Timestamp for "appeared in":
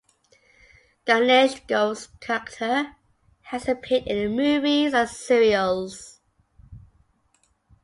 3.69-4.17